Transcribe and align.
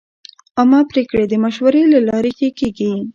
عامه 0.57 0.79
پریکړې 0.91 1.25
د 1.27 1.33
مشورې 1.43 1.81
له 1.93 1.99
لارې 2.07 2.31
ښه 2.37 2.49
کېږي. 2.59 2.91